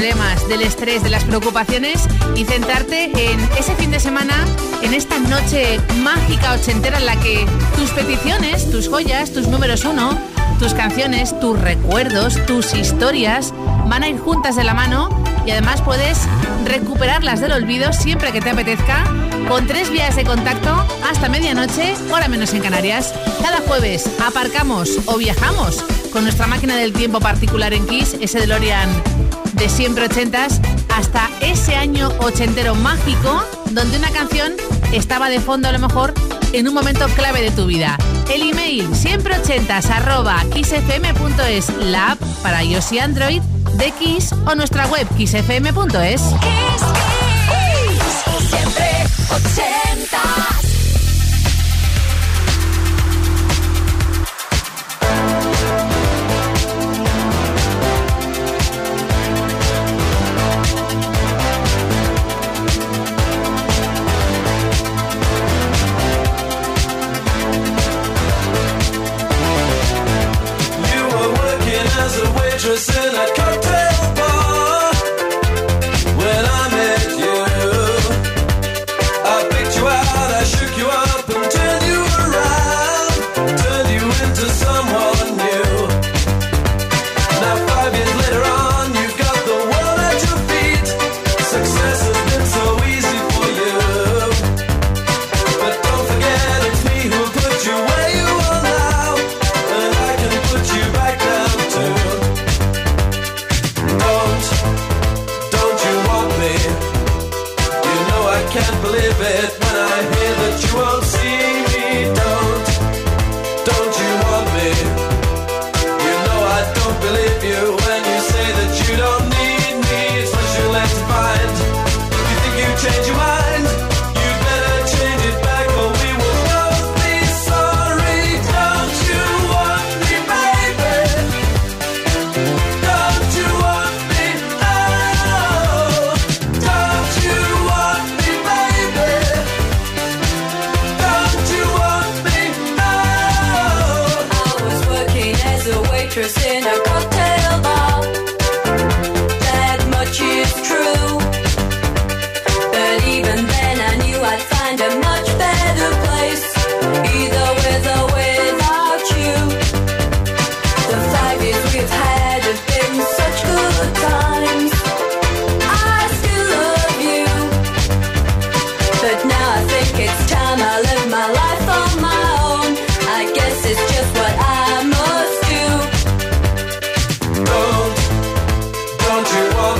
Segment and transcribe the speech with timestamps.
[0.00, 2.00] del estrés, de las preocupaciones
[2.34, 4.32] y centrarte en ese fin de semana,
[4.80, 7.46] en esta noche mágica ochentera en la que
[7.76, 10.18] tus peticiones, tus joyas, tus números uno,
[10.58, 13.52] tus canciones, tus recuerdos, tus historias
[13.88, 15.10] van a ir juntas de la mano
[15.44, 16.20] y además puedes
[16.64, 19.04] recuperarlas del olvido siempre que te apetezca
[19.48, 23.12] con tres vías de contacto hasta medianoche, hora menos en Canarias.
[23.42, 28.88] Cada jueves aparcamos o viajamos con nuestra máquina del tiempo particular en Kiss, ese DeLorean
[29.60, 34.54] de siempre ochentas, hasta ese año ochentero mágico donde una canción
[34.90, 36.14] estaba de fondo a lo mejor
[36.54, 37.98] en un momento clave de tu vida.
[38.32, 43.42] El email siempre ochentas arroba kissfm.es, la app para iOS y Android
[43.74, 46.22] de Kiss o nuestra web kissfm.es.
[48.48, 49.04] Siempre
[72.60, 73.49] mattress and I'd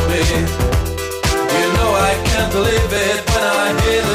[0.09, 4.10] You know I can't believe it when I hear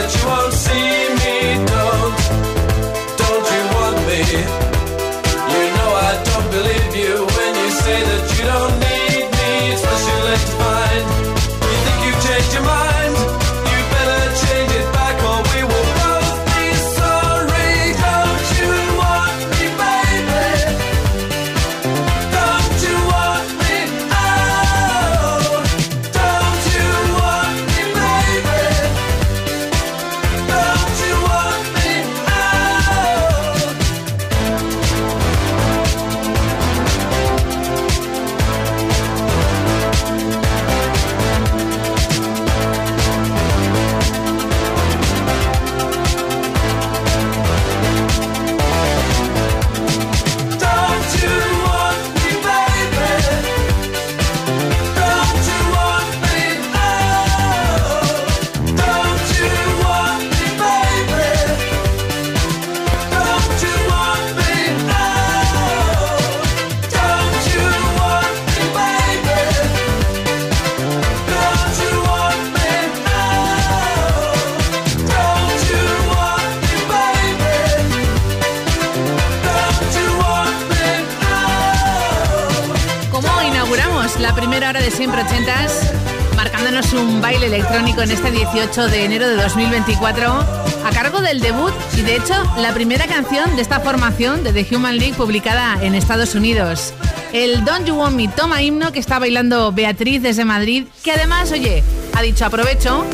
[88.05, 92.71] en este 18 de enero de 2024 a cargo del debut y de hecho la
[92.71, 96.93] primera canción de esta formación de The Human League publicada en Estados Unidos.
[97.33, 101.51] El Don't You Want Me toma himno que está bailando Beatriz desde Madrid, que además,
[101.51, 103.07] oye, ha dicho aprovecho,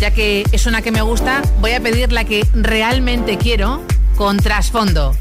[0.00, 3.82] ya que es una que me gusta, voy a pedir la que realmente quiero
[4.16, 5.14] con trasfondo.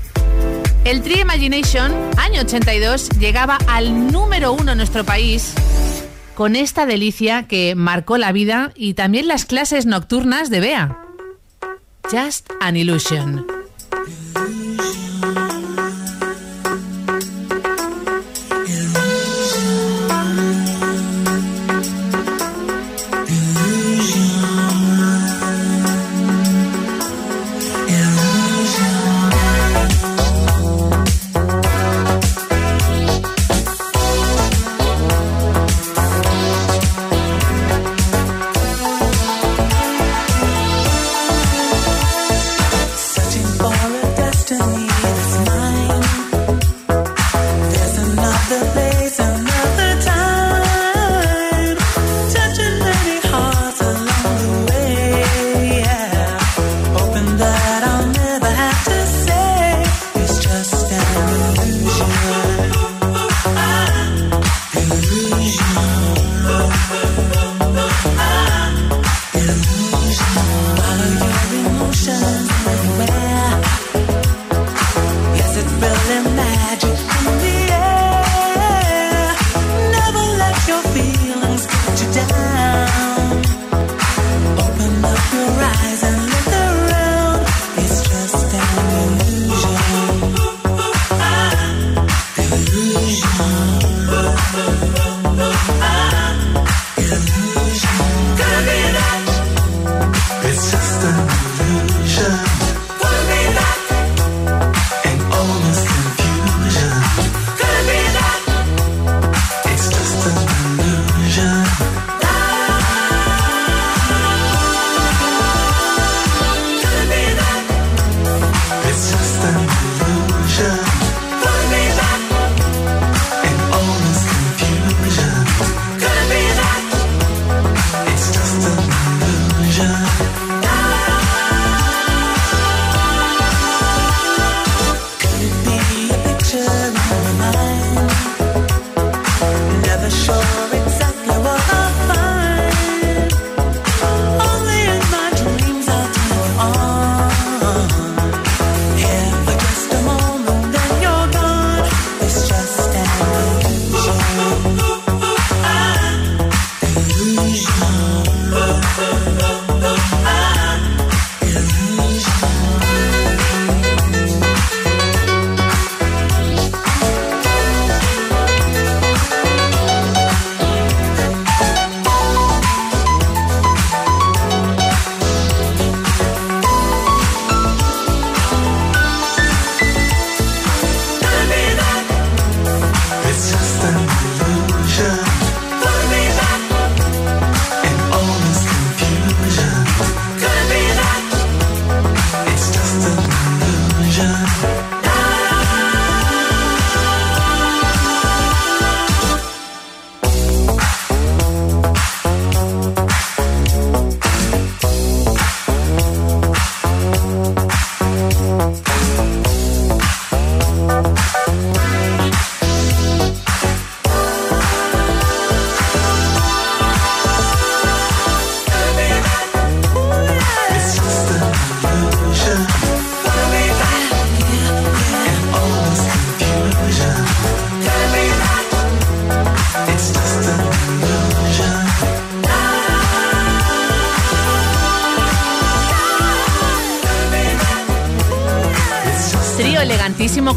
[0.85, 5.53] El Tree Imagination, año 82, llegaba al número uno en nuestro país
[6.39, 10.97] con esta delicia que marcó la vida y también las clases nocturnas de Bea.
[12.09, 13.58] Just an Illusion.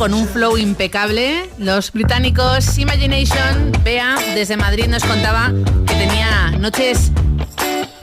[0.02, 1.48] Con un flow impecable.
[1.58, 5.52] Los británicos Imagination, Bea, desde Madrid nos contaba
[5.86, 7.12] que tenía noches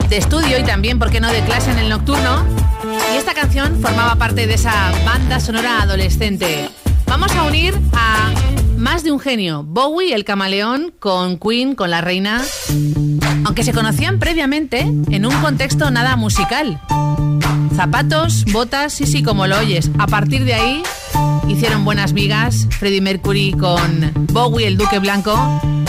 [0.08, 2.42] de estudio y también, ¿por qué no?, de clase en el nocturno.
[3.12, 6.70] Y esta canción formaba parte de esa banda sonora adolescente.
[7.04, 8.32] Vamos a unir a
[8.78, 12.40] más de un genio, Bowie, el camaleón, con Queen, con la reina,
[13.44, 16.80] aunque se conocían previamente en un contexto nada musical.
[17.76, 19.90] Zapatos, botas, y sí, como lo oyes.
[19.98, 20.82] A partir de ahí
[21.48, 25.36] hicieron buenas vigas Freddie Mercury con Bowie, el Duque Blanco,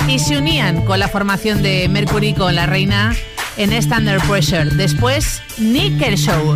[0.08, 3.16] y se unían con la formación de Mercury con la reina
[3.58, 4.66] en Standard Pressure.
[4.66, 6.56] Después, Nick Kershaw.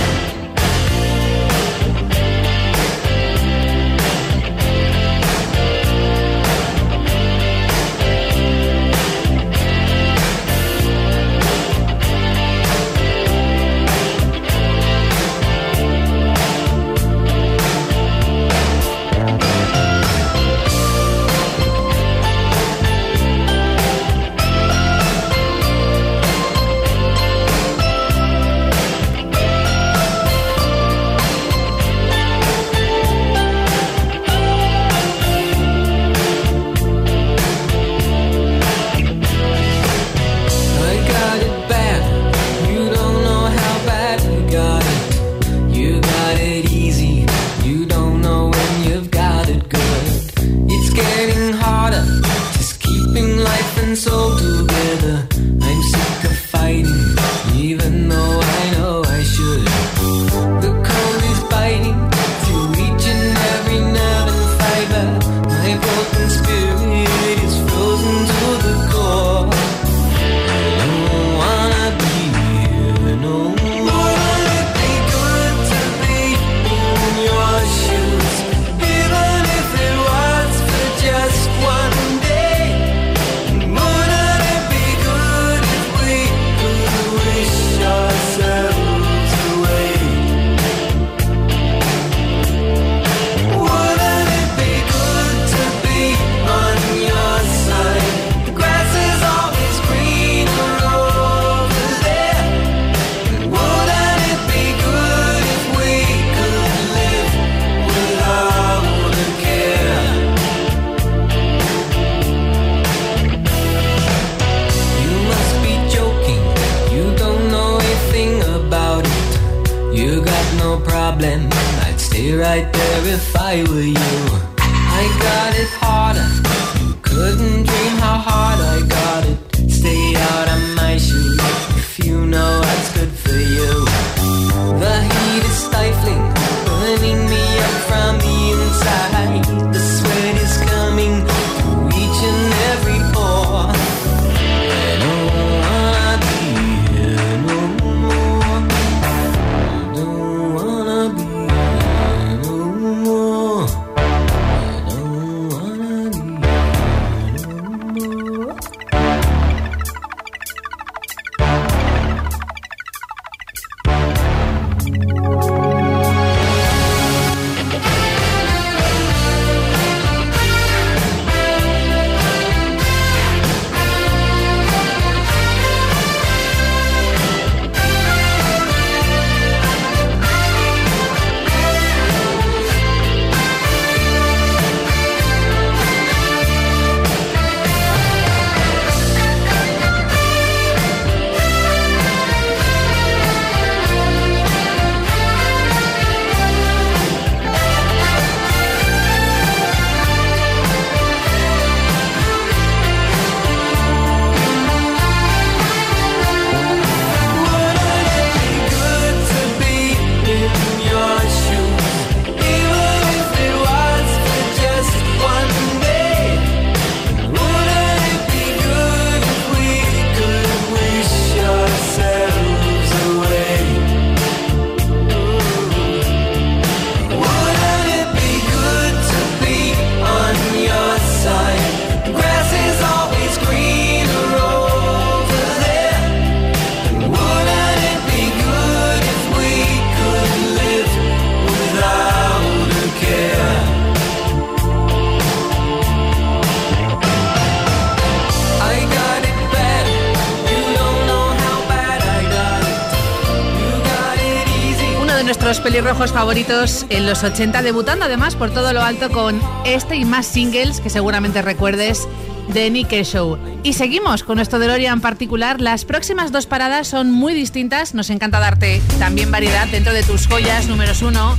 [256.09, 260.81] Favoritos en los 80, debutando además por todo lo alto con este y más singles
[260.81, 262.07] que seguramente recuerdes
[262.47, 263.37] de Nick Show.
[263.61, 265.61] Y seguimos con nuestro DeLorean en particular.
[265.61, 267.93] Las próximas dos paradas son muy distintas.
[267.93, 271.37] Nos encanta darte también variedad dentro de tus joyas números uno,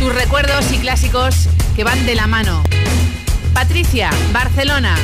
[0.00, 2.64] tus recuerdos y clásicos que van de la mano.
[3.52, 4.96] Patricia, Barcelona.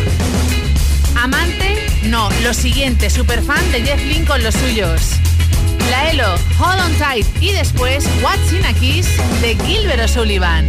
[1.17, 1.77] Amante,
[2.07, 5.21] no, lo siguiente, superfan de Jeff Lynne con los suyos.
[5.91, 9.09] La Elo, Hold on Tight y después What's in a Kiss
[9.41, 10.65] de Gilbert O'Sullivan.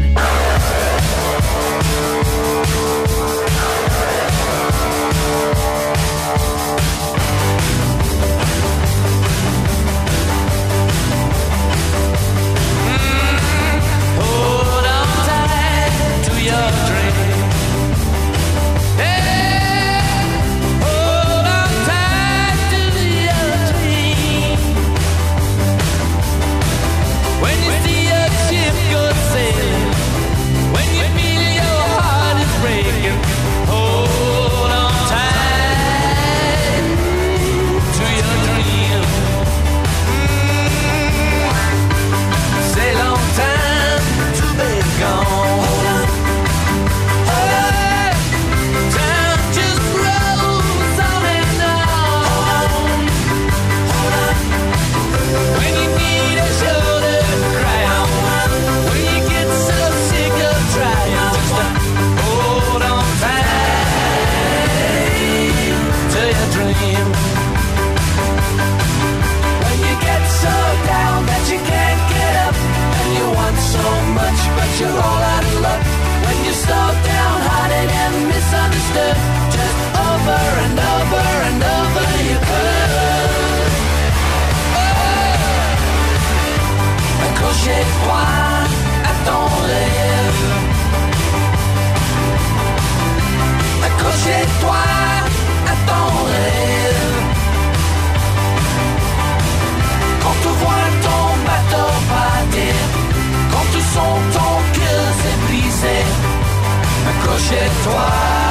[107.51, 108.50] chez toi.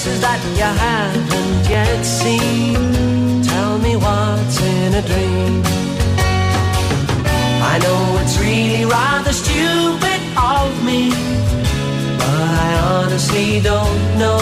[0.00, 3.42] Places that you haven't yet seen.
[3.42, 5.62] Tell me what's in a dream.
[7.72, 10.20] I know it's really rather stupid
[10.54, 11.10] of me,
[12.18, 14.40] but I honestly don't know.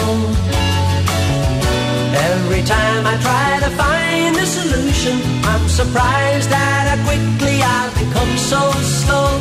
[2.31, 8.33] Every time I try to find a solution, I'm surprised at how quickly I've become
[8.51, 8.61] so
[9.01, 9.31] slow.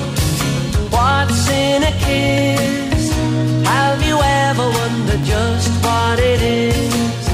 [0.90, 2.68] What's in a kiss?
[5.10, 7.28] You just what it is?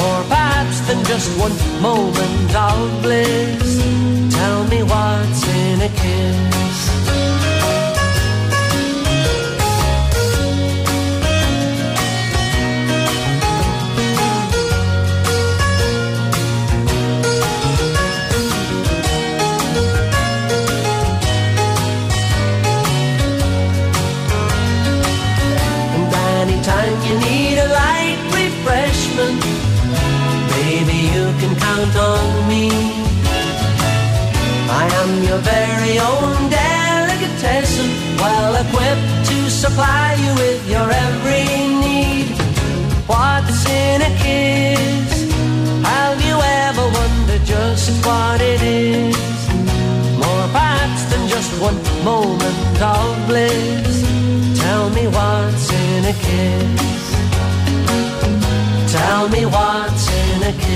[0.00, 3.78] More perhaps than just one moment of bliss.
[4.34, 7.25] Tell me what's in a kiss.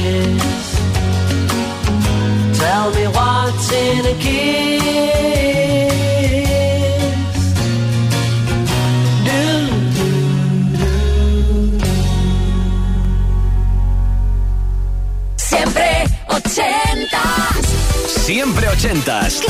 [0.01, 0.67] Kiss.
[2.59, 5.61] Tell me what's in a kiss.
[9.27, 9.41] Do,
[9.97, 10.09] do,
[10.79, 10.89] do.
[15.37, 15.89] Siempre
[16.29, 17.65] ochentas.
[18.27, 19.41] Siempre ochentas.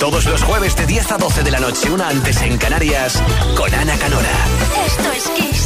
[0.00, 3.22] Todos los jueves de 10 a 12 de la noche, una antes en Canarias.
[3.56, 4.36] Con Ana Canora.
[4.86, 5.65] Esto es Kiss.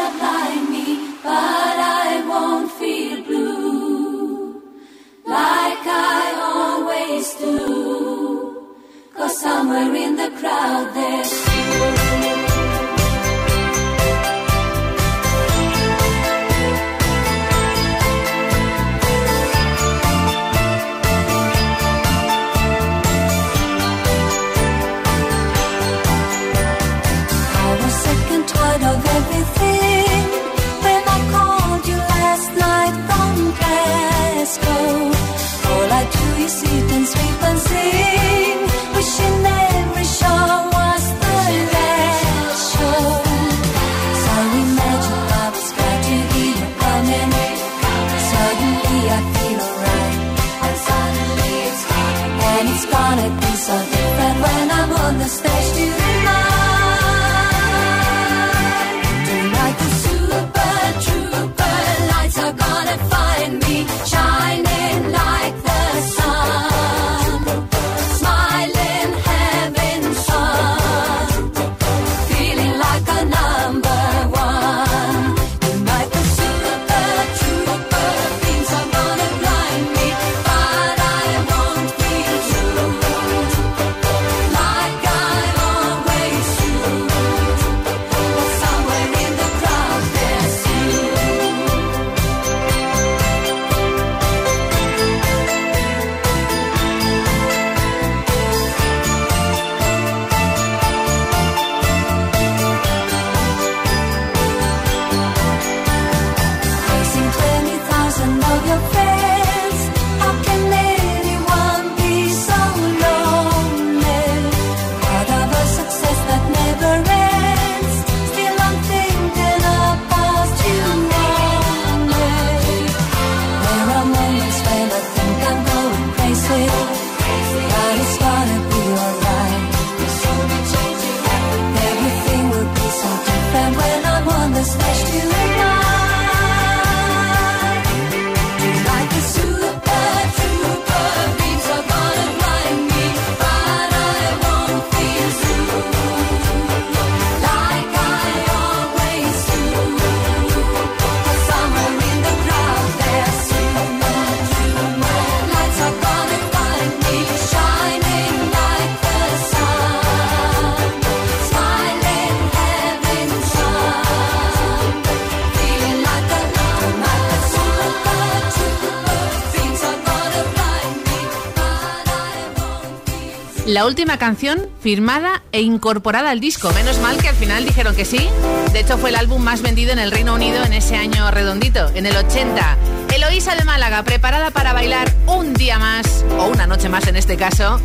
[173.81, 176.71] La última canción firmada e incorporada al disco.
[176.73, 178.29] Menos mal que al final dijeron que sí.
[178.73, 181.89] De hecho, fue el álbum más vendido en el Reino Unido en ese año redondito,
[181.95, 182.77] en el 80.
[183.11, 187.37] Eloísa de Málaga, preparada para bailar un día más, o una noche más en este
[187.37, 187.81] caso,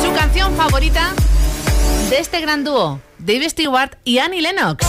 [0.00, 1.12] su canción favorita
[2.10, 4.86] de este gran dúo, Dave Stewart y Annie Lennox.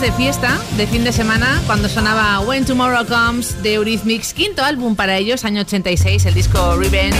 [0.00, 4.94] De fiesta de fin de semana cuando sonaba When Tomorrow Comes de Eurythmics, quinto álbum
[4.94, 7.18] para ellos, año 86, el disco Revenge.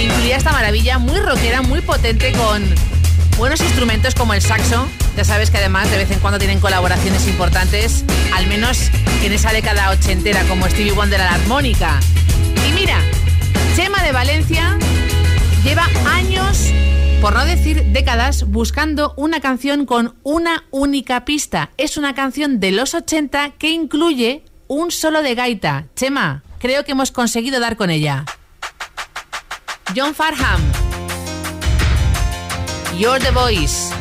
[0.00, 2.62] Incluía esta maravilla muy rockera, muy potente con
[3.36, 4.86] buenos instrumentos como el saxo.
[5.16, 8.90] Ya sabes que además de vez en cuando tienen colaboraciones importantes, al menos
[9.24, 11.98] en esa década ochentera como Stevie Wonder a la armónica.
[12.68, 13.00] Y mira,
[13.74, 14.78] Chema de Valencia
[15.64, 16.72] lleva años
[17.20, 21.70] por no decir décadas, buscando una canción con una única pista.
[21.76, 25.86] Es una canción de los 80 que incluye un solo de gaita.
[25.96, 28.24] Chema, creo que hemos conseguido dar con ella.
[29.96, 30.60] John Farham.
[32.96, 33.92] You're the voice.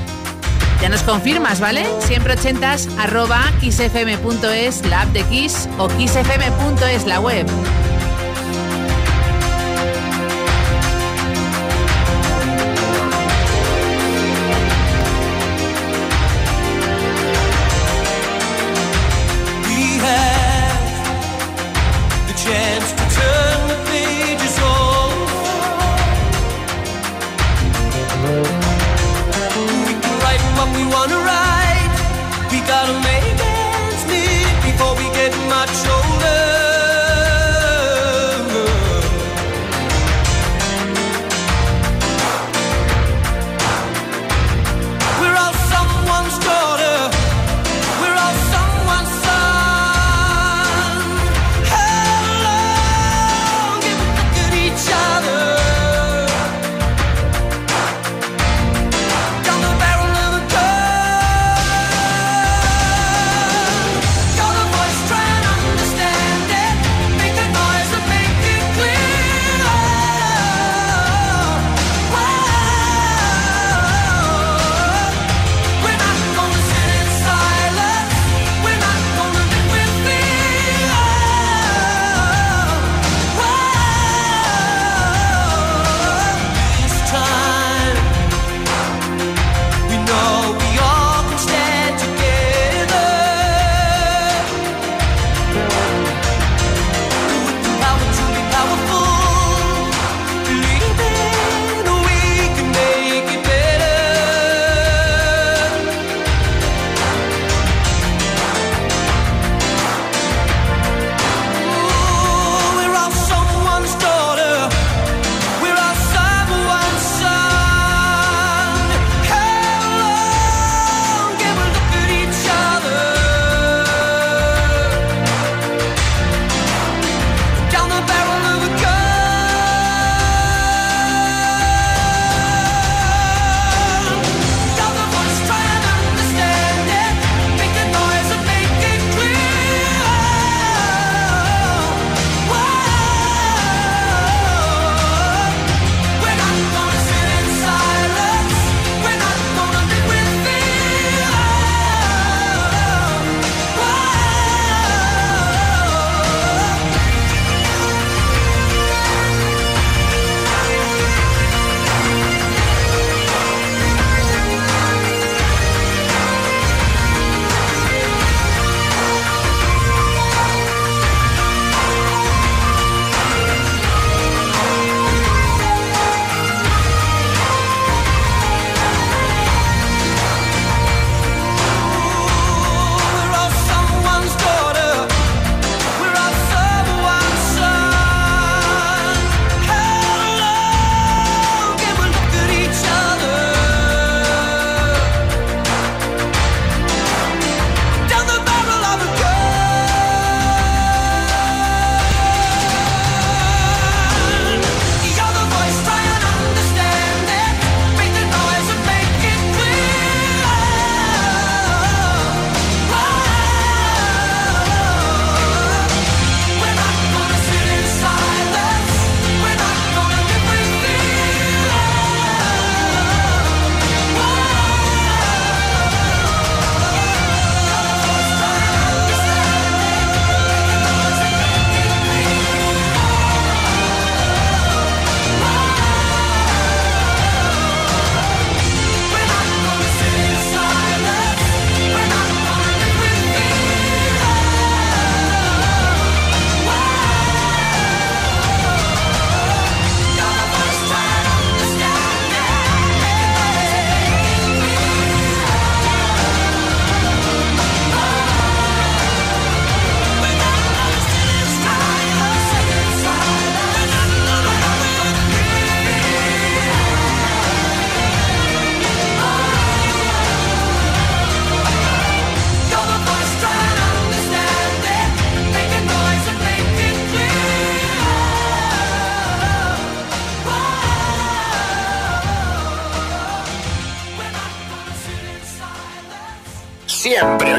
[0.82, 1.88] Ya nos confirmas, ¿vale?
[2.02, 7.48] Siempre ochentas arroba kissfm.es, la app de Kiss o kissfm.es, la web.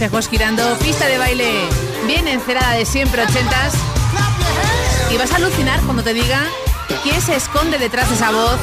[0.00, 1.52] Espejos girando, pista de baile
[2.06, 3.74] bien encerada de siempre ochentas.
[5.10, 6.40] Y vas a alucinar cuando te diga
[7.02, 8.58] quién se esconde detrás de esa voz,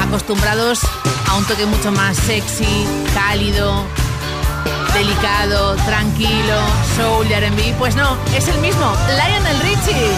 [0.00, 0.80] acostumbrados
[1.28, 3.84] a un toque mucho más sexy, cálido,
[4.94, 6.58] delicado, tranquilo,
[6.96, 7.74] soul y R&B.
[7.78, 10.10] Pues no, es el mismo, Lionel Richie.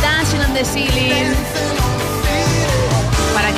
[0.00, 1.73] Dancing on the ceiling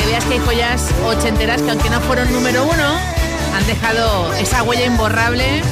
[0.06, 2.96] que que hay joyas ochenteras que aunque no fueron número uno,
[3.54, 5.62] han dejado esa huella imborrable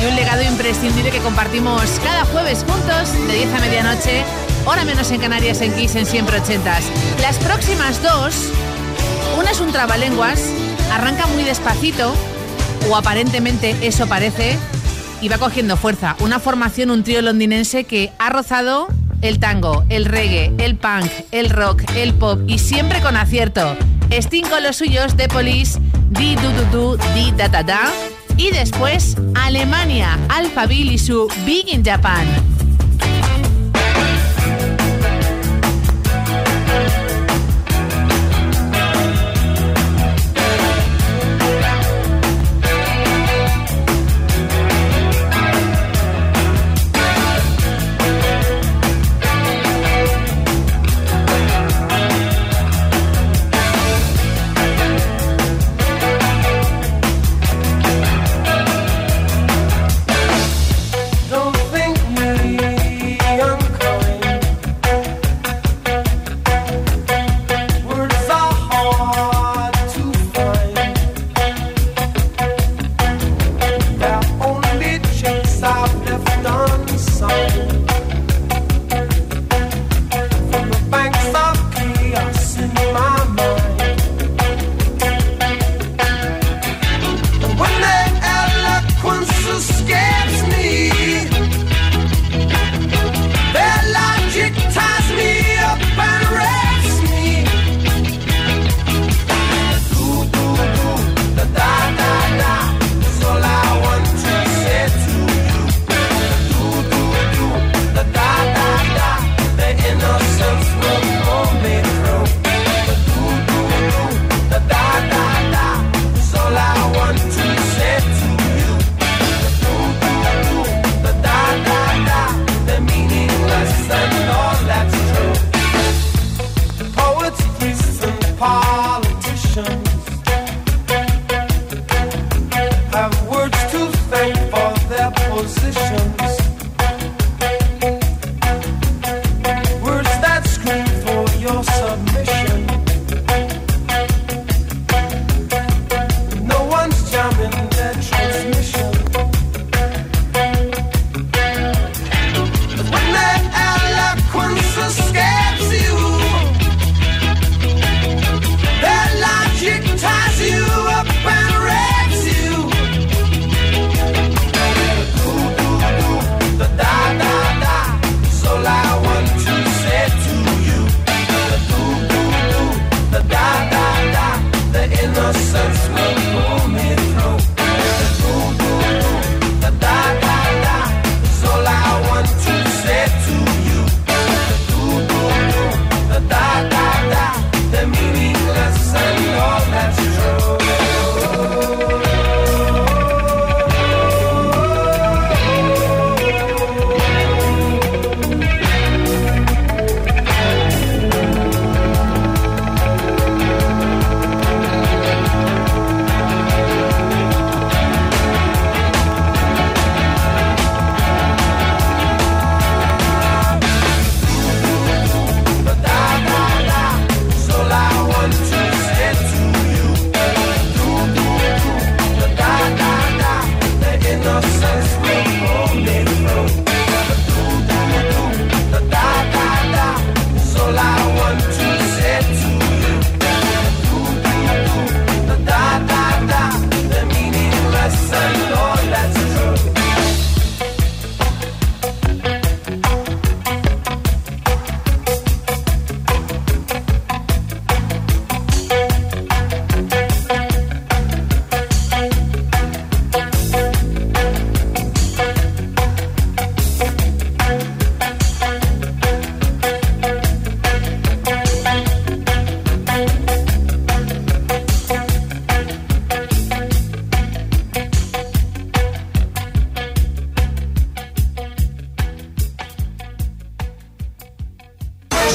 [0.00, 4.24] y un legado imprescindible que compartimos cada jueves juntos de 10 a medianoche,
[4.66, 6.84] hora menos en Canarias en Kiss en siempre ochentas.
[7.22, 8.34] Las próximas dos,
[9.38, 10.42] una es un trabalenguas,
[10.92, 12.12] arranca muy despacito,
[12.90, 14.58] o aparentemente eso parece,
[15.22, 16.14] y va cogiendo fuerza.
[16.20, 18.88] Una formación, un trío londinense que ha rozado
[19.22, 23.76] el tango, el reggae, el punk, el rock, el pop y siempre con acierto.
[24.10, 27.90] Sting los suyos de Police, Di Du Du Du, Di Da Da Da.
[28.36, 32.26] Y después Alemania, Alphaville y su Big in Japan.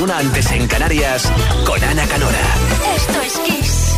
[0.00, 1.30] una antes en Canarias
[1.64, 2.38] con Ana Canora.
[2.96, 3.96] Esto es Kiss.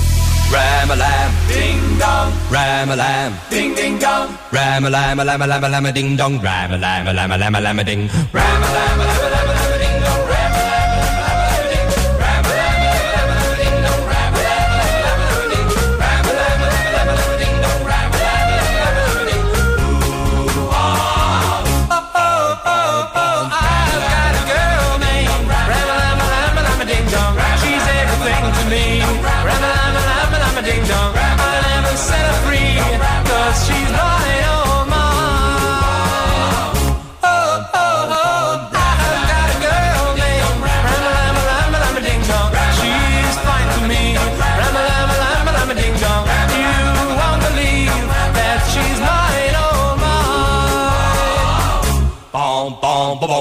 [1.48, 2.30] Ding-dong,
[3.50, 6.38] ding-ding-dong, Ramalam lamalameding dong.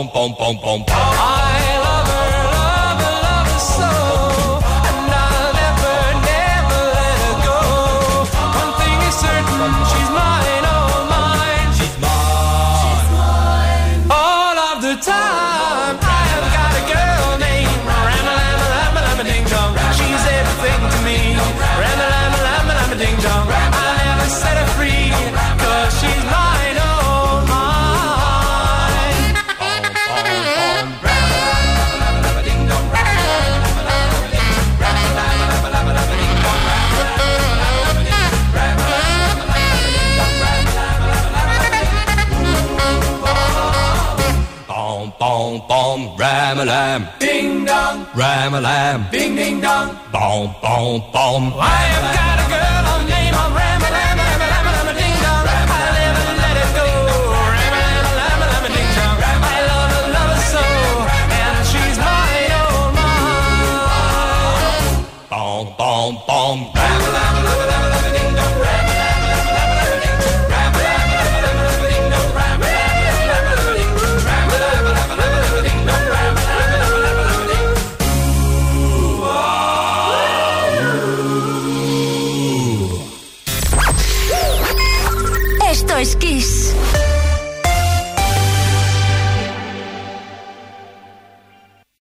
[0.10, 0.84] pom, pom, pom, pom.
[0.86, 1.41] pom.
[48.16, 49.05] ram a lam.
[49.12, 49.95] Ding ding dong.
[50.12, 52.21] Boom boom boom.